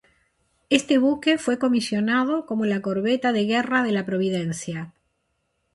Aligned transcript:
Este 0.71 0.97
buque 0.97 1.37
fue 1.37 1.59
comisionado 1.59 2.47
como 2.47 2.65
la 2.65 2.81
corbeta 2.81 3.31
de 3.33 3.45
guerra 3.45 3.83
de 3.83 3.91
la 3.91 4.03
Providencia. 4.03 4.93